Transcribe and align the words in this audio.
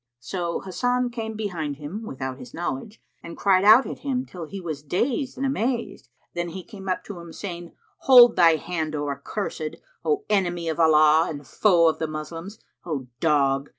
So 0.19 0.61
Hasan 0.61 1.11
came 1.11 1.35
behind 1.35 1.75
him, 1.75 2.01
without 2.07 2.39
his 2.39 2.55
knowledge, 2.55 2.99
and 3.21 3.37
cried 3.37 3.63
out 3.63 3.85
at 3.85 3.99
him 3.99 4.25
till 4.25 4.45
he 4.45 4.59
was 4.59 4.81
dazed 4.81 5.37
and 5.37 5.45
amazed. 5.45 6.09
Then 6.33 6.49
he 6.49 6.63
came 6.63 6.89
up 6.89 7.03
to 7.03 7.19
him, 7.19 7.31
saying, 7.31 7.73
"Hold 7.99 8.35
thy 8.35 8.55
hand, 8.55 8.95
O 8.95 9.09
accursed! 9.09 9.75
O 10.03 10.23
enemy 10.27 10.69
of 10.69 10.79
Allah 10.79 11.27
and 11.29 11.45
foe 11.45 11.87
of 11.87 11.99
the 11.99 12.07
Moslems! 12.07 12.57
O 12.83 13.09
dog! 13.19 13.69